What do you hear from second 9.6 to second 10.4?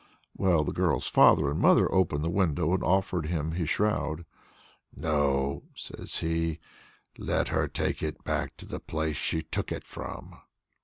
it from."